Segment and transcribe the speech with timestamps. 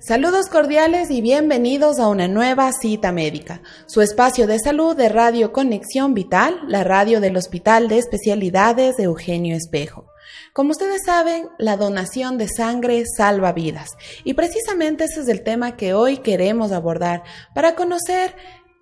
[0.00, 5.52] Saludos cordiales y bienvenidos a una nueva cita médica, su espacio de salud de Radio
[5.52, 10.06] Conexión Vital, la radio del Hospital de Especialidades de Eugenio Espejo.
[10.52, 13.96] Como ustedes saben, la donación de sangre salva vidas.
[14.24, 17.22] Y precisamente ese es el tema que hoy queremos abordar
[17.54, 18.34] para conocer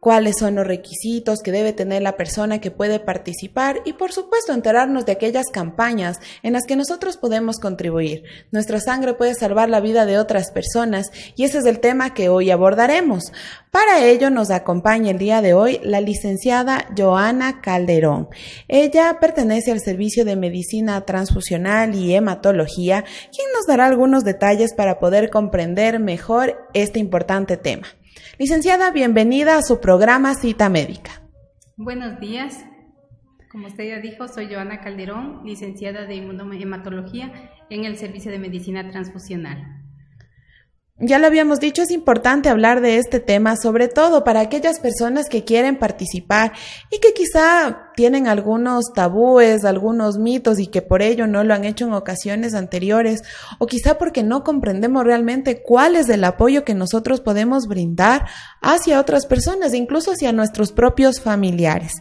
[0.04, 4.52] cuáles son los requisitos que debe tener la persona que puede participar y por supuesto
[4.52, 8.22] enterarnos de aquellas campañas en las que nosotros podemos contribuir.
[8.50, 12.28] Nuestra sangre puede salvar la vida de otras personas y ese es el tema que
[12.28, 13.32] hoy abordaremos.
[13.70, 18.28] Para ello nos acompaña el día de hoy la licenciada Joana Calderón.
[18.68, 24.98] Ella pertenece al Servicio de Medicina Transfusional y Hematología, quien nos dará algunos detalles para
[24.98, 27.86] poder comprender mejor este importante tema.
[28.38, 31.22] Licenciada, bienvenida a su programa Cita Médica.
[31.76, 32.64] Buenos días.
[33.50, 37.32] Como usted ya dijo, soy Joana Calderón, licenciada de Inmunohematología
[37.70, 39.83] en el Servicio de Medicina Transfusional.
[41.00, 45.28] Ya lo habíamos dicho, es importante hablar de este tema, sobre todo para aquellas personas
[45.28, 46.52] que quieren participar
[46.88, 51.64] y que quizá tienen algunos tabúes, algunos mitos y que por ello no lo han
[51.64, 53.24] hecho en ocasiones anteriores,
[53.58, 58.28] o quizá porque no comprendemos realmente cuál es el apoyo que nosotros podemos brindar
[58.62, 61.94] hacia otras personas, incluso hacia nuestros propios familiares.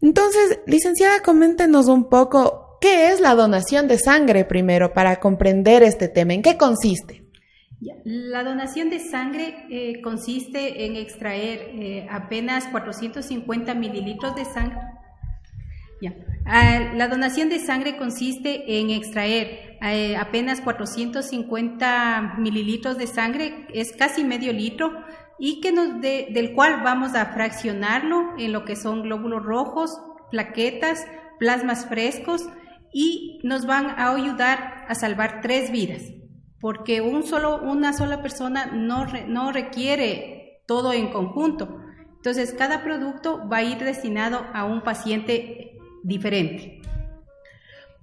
[0.00, 6.08] Entonces, licenciada, coméntenos un poco qué es la donación de sangre primero para comprender este
[6.08, 7.29] tema, en qué consiste.
[8.04, 14.80] La donación de sangre consiste en extraer eh, apenas 450 mililitros de sangre.
[16.94, 19.78] La donación de sangre consiste en extraer
[20.18, 24.92] apenas 450 mililitros de sangre, es casi medio litro,
[25.38, 31.06] y que nos del cual vamos a fraccionarlo en lo que son glóbulos rojos, plaquetas,
[31.38, 32.46] plasmas frescos,
[32.92, 36.02] y nos van a ayudar a salvar tres vidas
[36.60, 41.80] porque un solo, una sola persona no, no requiere todo en conjunto.
[42.16, 46.80] Entonces, cada producto va a ir destinado a un paciente diferente.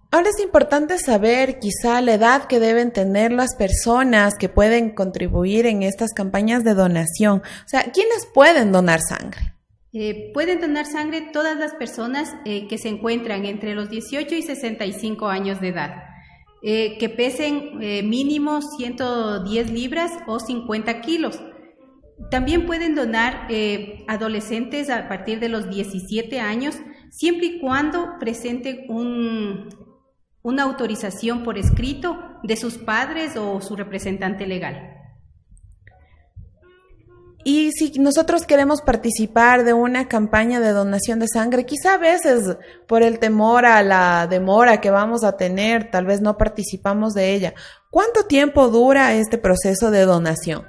[0.10, 5.66] Ahora es importante saber quizá la edad que deben tener las personas que pueden contribuir
[5.66, 7.40] en estas campañas de donación.
[7.66, 9.54] O sea, ¿quiénes pueden donar sangre?
[9.92, 14.42] Eh, pueden donar sangre todas las personas eh, que se encuentran entre los 18 y
[14.42, 16.04] 65 años de edad.
[16.64, 21.40] Eh, que pesen eh, mínimo 110 libras o 50 kilos.
[22.32, 26.76] También pueden donar eh, adolescentes a partir de los 17 años,
[27.12, 28.88] siempre y cuando presenten
[30.42, 34.97] una autorización por escrito de sus padres o su representante legal.
[37.50, 42.58] Y si nosotros queremos participar de una campaña de donación de sangre, quizá a veces
[42.88, 47.34] por el temor a la demora que vamos a tener, tal vez no participamos de
[47.34, 47.54] ella.
[47.90, 50.66] ¿Cuánto tiempo dura este proceso de donación?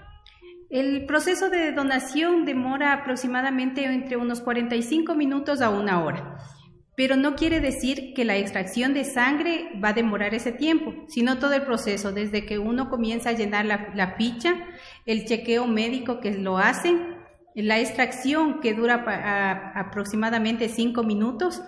[0.70, 6.38] El proceso de donación demora aproximadamente entre unos 45 minutos a una hora
[6.98, 11.38] pero no quiere decir que la extracción de sangre va a demorar ese tiempo, sino
[11.38, 14.56] todo el proceso, desde que uno comienza a llenar la, ficha,
[15.06, 17.14] el chequeo médico que lo hacen,
[17.54, 19.04] la extracción que dura
[19.76, 21.62] aproximadamente cinco minutos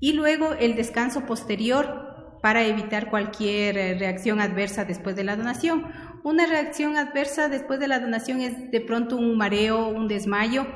[0.00, 5.86] y luego el descanso posterior para evitar cualquier eh, reacción adversa después de la donación.
[6.24, 10.66] Una reacción adversa después de la donación es de pronto un mareo, un desmayo,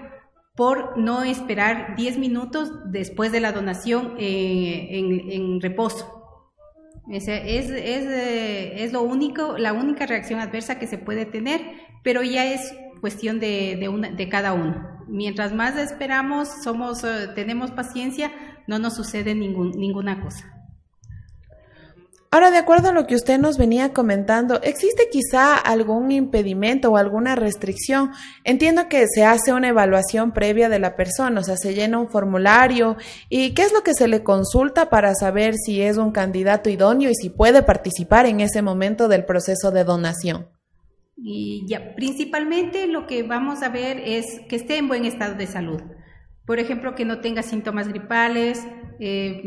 [0.59, 4.89] por no esperar 10 minutos después de la donación eh,
[5.31, 6.51] en, reposo.
[7.09, 11.61] Es, es, eh, es, lo único, la única reacción adversa que se puede tener,
[12.03, 13.79] pero ya es cuestión de,
[14.17, 15.05] de, cada uno.
[15.07, 18.33] Mientras más esperamos, somos, eh, tenemos paciencia,
[18.67, 20.58] no nos sucede ninguna cosa.
[22.31, 26.99] Ahora, de acuerdo a lo que usted nos venía comentando, ¿existe quizá algún impedimento o
[26.99, 28.11] alguna restricción?
[28.45, 32.11] Entiendo que se hace una evaluación previa de la persona, o sea, se llena un
[32.11, 32.97] formulario
[33.31, 37.09] y qué es lo que se le consulta para saber si es un candidato idóneo
[37.09, 40.49] y si puede participar en ese momento del proceso de donación.
[41.17, 45.47] Y ya, principalmente lo que vamos a ver es que esté en buen estado de
[45.47, 45.81] salud.
[46.45, 48.67] Por ejemplo, que no tenga síntomas gripales,
[49.01, 49.43] eh,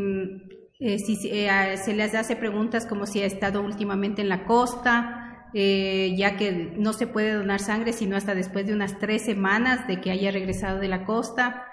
[0.81, 5.17] eh, si eh, se les hace preguntas como si ha estado últimamente en la costa,
[5.53, 9.99] ya que no se puede donar sangre sino hasta después de unas tres semanas de
[9.99, 11.65] que haya regresado de la costa.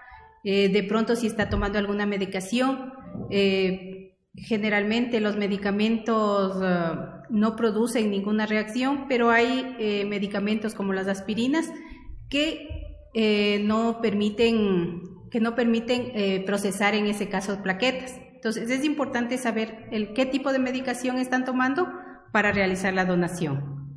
[0.42, 2.92] de pronto si está tomando alguna medicación.
[4.34, 6.56] generalmente los medicamentos
[7.30, 11.70] no producen ninguna reacción, pero hay medicamentos como las aspirinas
[12.28, 18.14] que no permiten que no permiten eh, procesar en ese caso plaquetas.
[18.38, 21.88] Entonces es importante saber el, qué tipo de medicación están tomando
[22.30, 23.90] para realizar la donación.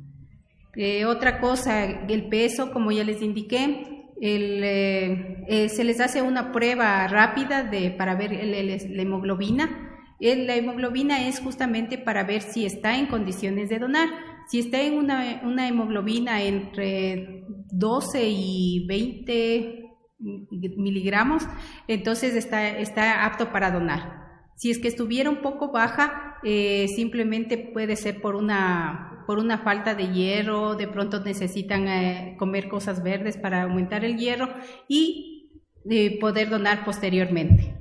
[0.74, 7.06] Eh, otra cosa, el peso, como ya les indiqué, eh, se les hace una prueba
[7.06, 10.00] rápida de, para ver la hemoglobina.
[10.18, 14.08] la hemoglobina es justamente para ver si está en condiciones de donar.
[14.48, 19.78] Si está en una, hemoglobina entre 12 y 20
[20.18, 21.44] miligramos,
[21.86, 24.21] entonces está apto para donar.
[24.56, 29.58] Si es que estuviera un poco baja, eh, simplemente puede ser por una, por una
[29.58, 34.48] falta de hierro, de pronto necesitan eh, comer cosas verdes para aumentar el hierro
[34.88, 35.50] y
[35.90, 37.71] eh, poder donar posteriormente.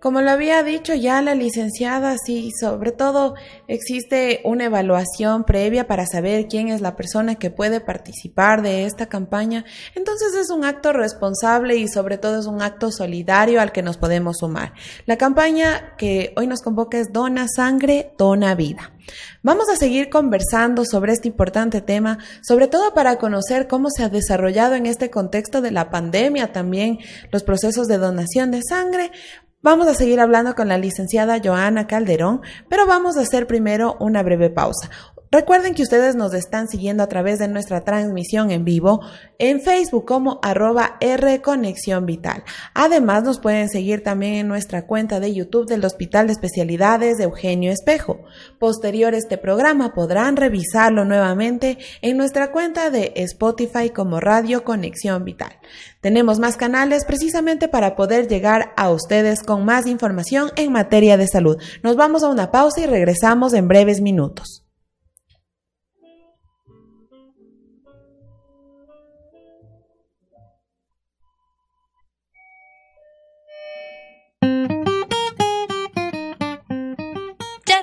[0.00, 3.34] Como lo había dicho ya la licenciada, sí, sobre todo
[3.66, 9.06] existe una evaluación previa para saber quién es la persona que puede participar de esta
[9.06, 9.64] campaña.
[9.96, 13.96] Entonces es un acto responsable y sobre todo es un acto solidario al que nos
[13.96, 14.72] podemos sumar.
[15.06, 18.92] La campaña que hoy nos convoca es Dona Sangre, Dona Vida.
[19.42, 24.08] Vamos a seguir conversando sobre este importante tema, sobre todo para conocer cómo se ha
[24.08, 26.98] desarrollado en este contexto de la pandemia también
[27.32, 29.10] los procesos de donación de sangre,
[29.60, 34.22] Vamos a seguir hablando con la licenciada Joana Calderón, pero vamos a hacer primero una
[34.22, 34.88] breve pausa.
[35.30, 39.00] Recuerden que ustedes nos están siguiendo a través de nuestra transmisión en vivo
[39.38, 42.44] en Facebook como arroba R Conexión Vital.
[42.72, 47.24] Además nos pueden seguir también en nuestra cuenta de YouTube del Hospital de Especialidades de
[47.24, 48.20] Eugenio Espejo.
[48.58, 55.26] Posterior a este programa podrán revisarlo nuevamente en nuestra cuenta de Spotify como Radio Conexión
[55.26, 55.58] Vital.
[56.00, 61.28] Tenemos más canales precisamente para poder llegar a ustedes con más información en materia de
[61.28, 61.58] salud.
[61.82, 64.64] Nos vamos a una pausa y regresamos en breves minutos.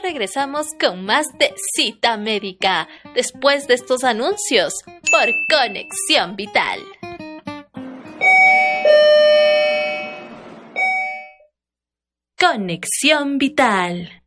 [0.05, 4.71] Regresamos con más de cita médica después de estos anuncios
[5.09, 6.79] por Conexión Vital.
[12.39, 14.21] Conexión Vital.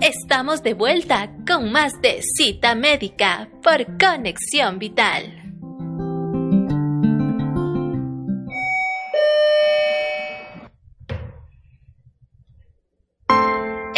[0.00, 5.43] Estamos de vuelta con más de cita médica por Conexión Vital.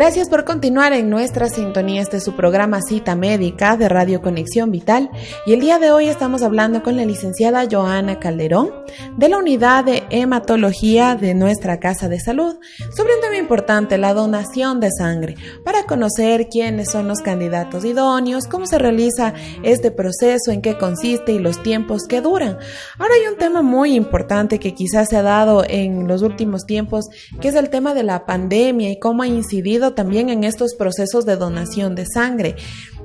[0.00, 2.00] Gracias por continuar en nuestra sintonía.
[2.00, 5.10] Este su programa Cita Médica de Radio Conexión Vital.
[5.44, 8.70] Y el día de hoy estamos hablando con la licenciada Joana Calderón
[9.18, 12.56] de la unidad de hematología de nuestra Casa de Salud
[12.96, 15.34] sobre un tema importante, la donación de sangre,
[15.66, 21.32] para conocer quiénes son los candidatos idóneos, cómo se realiza este proceso, en qué consiste
[21.32, 22.56] y los tiempos que duran.
[22.98, 27.10] Ahora hay un tema muy importante que quizás se ha dado en los últimos tiempos,
[27.38, 31.26] que es el tema de la pandemia y cómo ha incidido también en estos procesos
[31.26, 32.56] de donación de sangre.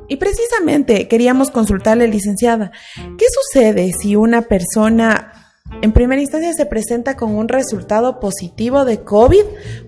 [0.08, 2.72] Y precisamente queríamos consultarle, licenciada,
[3.18, 5.34] ¿qué sucede si una persona
[5.82, 9.44] en primera instancia se presenta con un resultado positivo de COVID?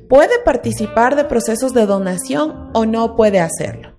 [0.09, 3.97] ¿Puede participar de procesos de donación o no puede hacerlo?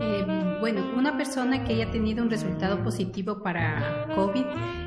[0.00, 4.44] Eh, bueno, una persona que haya tenido un resultado positivo para COVID,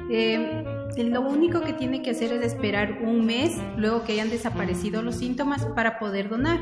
[0.09, 0.63] eh,
[0.97, 5.17] lo único que tiene que hacer es esperar un mes luego que hayan desaparecido los
[5.17, 6.59] síntomas para poder donar.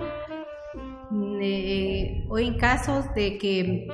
[1.14, 3.88] Eh, o en casos de que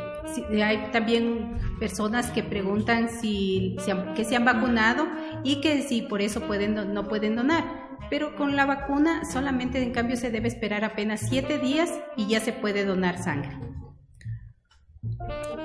[0.64, 3.76] hay también personas que preguntan si,
[4.16, 5.08] que se han vacunado
[5.44, 7.64] y que si por eso pueden no pueden donar.
[8.12, 12.40] pero con la vacuna solamente en cambio se debe esperar apenas siete días y ya
[12.40, 13.58] se puede donar sangre.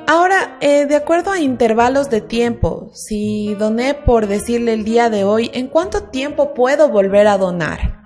[0.06, 5.25] Ahora, eh, de acuerdo a intervalos de tiempo, si doné por decirle el día de
[5.25, 8.01] hoy, ¿en cuánto tiempo puedo volver a donar?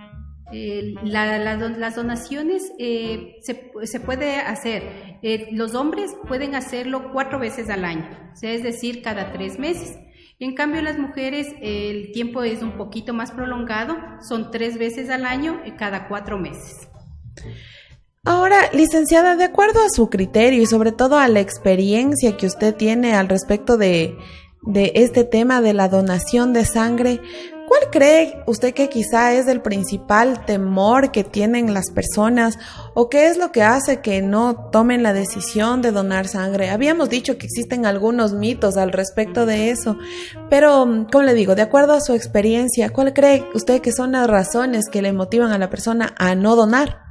[1.04, 5.18] Las donaciones eh, se, se, puede hacer.
[5.22, 8.08] Eh, los hombres pueden hacerlo cuatro veces al año,
[8.42, 9.96] es decir, cada tres meses.
[10.38, 13.96] En cambio, las mujeres el tiempo es un poquito más prolongado,
[14.28, 16.88] son tres veces al año, cada cuatro meses.
[18.24, 22.74] Ahora, licenciada, de acuerdo a su criterio y sobre todo a la experiencia que usted
[22.74, 24.16] tiene al respecto de,
[24.62, 27.20] de este tema de la donación de sangre,
[27.66, 32.58] ¿cuál cree usted que quizá es el principal temor que tienen las personas
[32.94, 36.70] o qué es lo que hace que no tomen la decisión de donar sangre?
[36.70, 39.98] Habíamos dicho que existen algunos mitos al respecto de eso,
[40.48, 44.28] pero, como le digo, de acuerdo a su experiencia, ¿cuál cree usted que son las
[44.28, 47.06] razones que le motivan a la persona a no donar?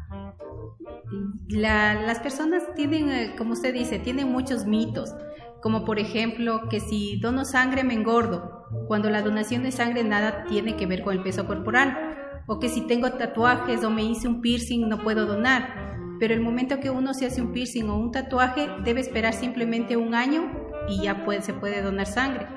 [1.47, 5.13] las personas tienen, eh, como usted dice, tienen muchos mitos,
[5.61, 8.54] como por ejemplo que si dono sangre me engordo,
[8.87, 12.69] cuando la donación de sangre nada tiene que ver con el peso corporal, o que
[12.69, 16.89] si tengo tatuajes o me hice un piercing no puedo donar, pero el momento que
[16.89, 20.51] uno se hace un piercing o un tatuaje debe esperar simplemente un año
[20.87, 22.47] y ya se puede donar sangre.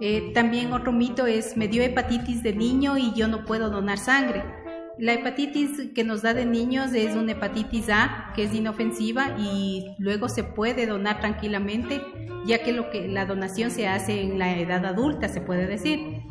[0.00, 3.98] Eh, también otro mito es me dio hepatitis de niño y yo no puedo donar
[3.98, 4.63] sangre.
[4.98, 9.86] La hepatitis que nos da de niños es una hepatitis A, que es inofensiva y
[9.98, 12.00] luego se puede donar tranquilamente,
[12.46, 16.22] ya que, lo que la donación se hace en la edad adulta, se puede decir.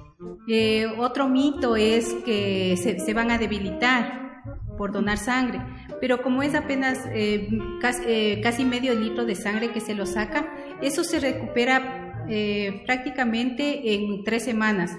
[0.48, 4.44] Eh, otro mito es que se, van a debilitar
[4.78, 5.62] por donar sangre,
[6.00, 7.50] pero como es apenas eh,
[8.08, 10.48] eh, casi, medio litro de sangre que se lo saca,
[10.82, 12.00] eso se recupera
[12.86, 14.98] prácticamente en tres semanas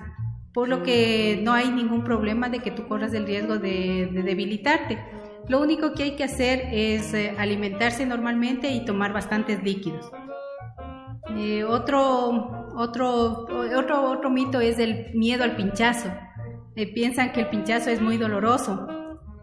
[0.55, 4.99] por lo que no hay ningún problema de que tú corras el riesgo de, debilitarte.
[5.49, 10.11] Lo único que hay que hacer es eh, alimentarse normalmente y tomar bastantes líquidos.
[11.37, 13.47] Eh, otro, otro,
[13.77, 16.09] otro, otro mito es el miedo al pinchazo.
[16.77, 18.87] Eh, piensan que el pinchazo es muy doloroso.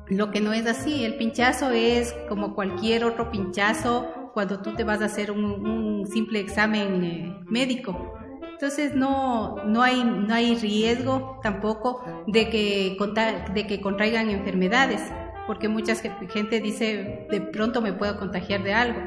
[0.07, 4.85] Lo que no es así, el pinchazo es como cualquier otro pinchazo cuando tú te
[4.85, 8.20] vas a hacer un, simple examen médico.
[8.61, 12.95] Entonces no, no, hay, no hay riesgo tampoco de que,
[13.55, 15.01] de que contraigan enfermedades,
[15.47, 19.01] porque mucha gente dice, de pronto me puedo contagiar de algo.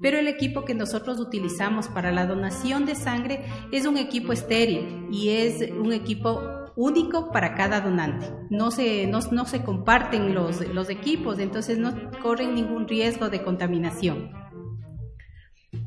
[0.00, 5.06] Pero el equipo que nosotros utilizamos para la donación de sangre es un equipo estéril
[5.12, 6.42] y es un equipo
[6.74, 8.26] único para cada donante.
[8.50, 13.44] No se, no, no se comparten los, los equipos, entonces no corren ningún riesgo de
[13.44, 14.32] contaminación.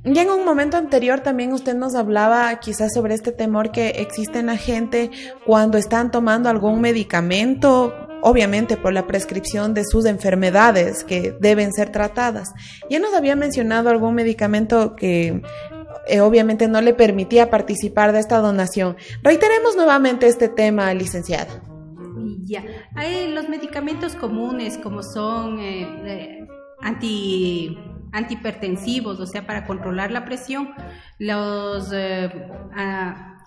[0.05, 4.39] Ya en un momento anterior también usted nos hablaba quizás sobre este temor que existe
[4.39, 5.11] en la gente
[5.45, 11.91] cuando están tomando algún medicamento, obviamente por la prescripción de sus enfermedades que deben ser
[11.91, 12.49] tratadas.
[12.89, 15.41] Ya nos había mencionado algún medicamento que
[16.07, 18.95] eh, obviamente no le permitía participar de esta donación.
[19.21, 21.61] Reiteremos nuevamente este tema, licenciada.
[22.45, 22.63] Ya,
[22.95, 26.47] hay los medicamentos comunes como son eh, eh,
[26.81, 27.77] anti
[28.11, 30.69] antihipertensivos, o sea, para controlar la presión,
[31.17, 32.29] los eh,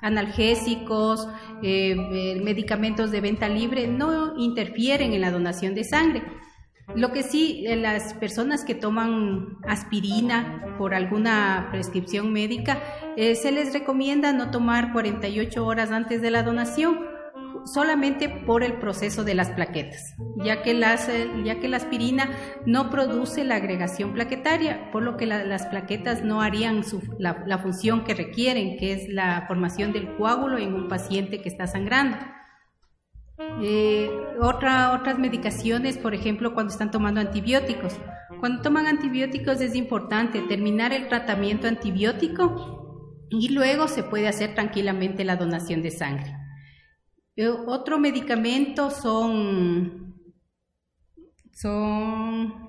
[0.00, 1.28] analgésicos,
[1.62, 6.22] eh, eh, medicamentos de venta libre no interfieren en la donación de sangre.
[6.96, 12.82] Lo que sí, las personas que toman aspirina por alguna prescripción médica,
[13.16, 17.11] se les recomienda no tomar 48 horas antes de la donación
[17.64, 22.30] solamente por el proceso de las plaquetas, ya que, eh, ya que la aspirina
[22.66, 26.82] no produce la agregación plaquetaria, por lo que las plaquetas no harían
[27.18, 31.66] la, función que requieren, que es la formación del coágulo en un paciente que está
[31.66, 32.16] sangrando.
[33.60, 37.98] Eh, otra, otras medicaciones, por ejemplo, cuando están tomando antibióticos.
[38.40, 45.24] Cuando toman antibióticos es importante terminar el tratamiento antibiótico y luego se puede hacer tranquilamente
[45.24, 46.41] la donación de sangre.
[47.36, 50.14] Eh, otro medicamento son,
[51.52, 52.68] son,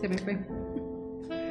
[0.00, 0.46] se me fue.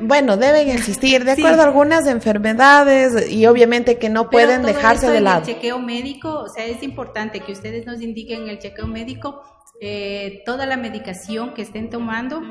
[0.02, 5.22] Bueno, deben existir de acuerdo a algunas enfermedades y obviamente que no pueden dejarse de
[5.22, 5.40] lado.
[5.40, 9.42] El chequeo médico, o sea, es importante que ustedes nos indiquen en el chequeo médico
[9.82, 12.42] eh, toda la medicación que estén tomando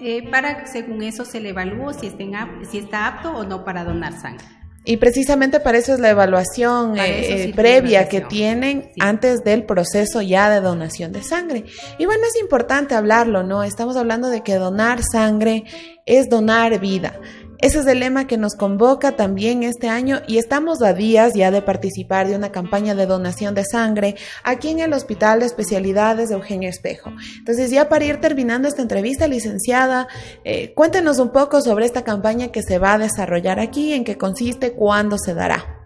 [0.00, 2.32] eh, para que según eso se le evalúe si, estén,
[2.70, 4.46] si está apto o no para donar sangre.
[4.86, 10.50] Y precisamente para eso es la evaluación eh, previa que tienen antes del proceso ya
[10.50, 11.64] de donación de sangre.
[11.98, 13.62] Y bueno, es importante hablarlo, ¿no?
[13.62, 15.64] Estamos hablando de que donar sangre
[16.04, 17.18] es donar vida.
[17.58, 21.50] Ese es el lema que nos convoca también este año y estamos a días ya
[21.50, 26.28] de participar de una campaña de donación de sangre aquí en el Hospital de Especialidades
[26.28, 27.12] de Eugenio Espejo.
[27.38, 30.08] Entonces ya para ir terminando esta entrevista, licenciada,
[30.44, 34.18] eh, cuéntenos un poco sobre esta campaña que se va a desarrollar aquí, en qué
[34.18, 35.84] consiste, cuándo se dará.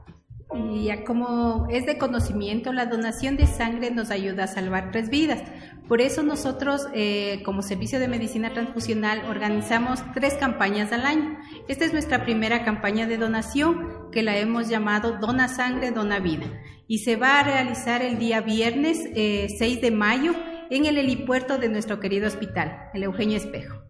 [0.55, 5.11] Y ya como es de conocimiento, la donación de sangre nos ayuda a salvar tres
[5.11, 5.43] vidas.
[5.89, 11.39] Por eso nosotros, eh, como Servicio de Medicina Transfusional, organizamos tres campañas al año.
[11.67, 16.47] Esta es nuestra primera campaña de donación, que la hemos llamado Dona Sangre, Dona Vida.
[16.87, 20.35] Y se va a realizar el día viernes 6 eh, de mayo
[20.69, 23.83] en el helipuerto de nuestro querido hospital, el Eugenio Espejo.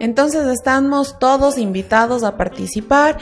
[0.00, 3.18] Entonces estamos todos invitados a participar.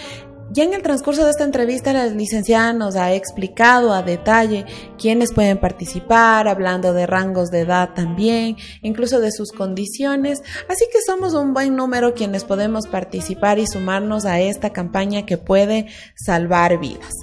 [0.54, 4.66] Ya en el transcurso de esta entrevista la licenciada nos ha explicado a detalle
[4.99, 10.99] quiénes pueden participar, hablando de rangos de edad también, incluso de sus condiciones, así que
[11.06, 16.78] somos un buen número quienes podemos participar y sumarnos a esta campaña que puede salvar
[16.78, 17.14] vidas.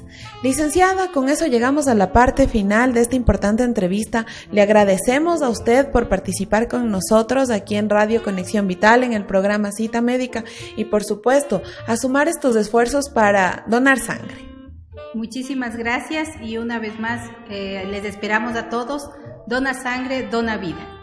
[0.41, 4.25] Licenciada, con eso llegamos a la parte final de esta importante entrevista.
[4.51, 9.25] Le agradecemos a usted por participar con nosotros aquí en Radio Conexión Vital en el
[9.25, 10.45] programa Cita Médica
[10.77, 13.09] y por supuesto a sumar estos esfuerzos
[13.67, 14.49] donar sangre.
[15.13, 19.09] Muchísimas gracias y una vez más eh, les esperamos a todos.
[19.47, 20.98] Dona sangre, dona vida.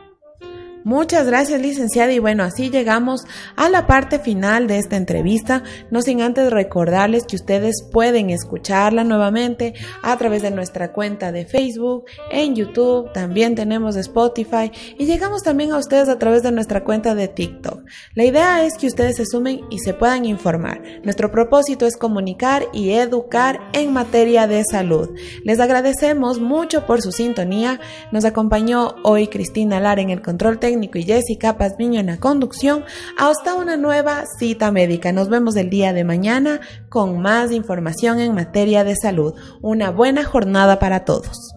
[0.86, 2.12] Muchas gracias, licenciada.
[2.12, 3.24] Y bueno, así llegamos
[3.56, 5.64] a la parte final de esta entrevista.
[5.90, 11.44] No sin antes recordarles que ustedes pueden escucharla nuevamente a través de nuestra cuenta de
[11.44, 16.84] Facebook, en YouTube, también tenemos Spotify y llegamos también a ustedes a través de nuestra
[16.84, 17.84] cuenta de TikTok.
[18.14, 20.80] La idea es que ustedes se sumen y se puedan informar.
[21.02, 25.10] Nuestro propósito es comunicar y educar en materia de salud.
[25.42, 27.80] Les agradecemos mucho por su sintonía.
[28.12, 32.84] Nos acompañó hoy Cristina Lara en el control técnico y Jessica Pazmiño en la conducción,
[33.18, 35.12] hasta una nueva cita médica.
[35.12, 39.34] Nos vemos el día de mañana con más información en materia de salud.
[39.62, 41.56] Una buena jornada para todos.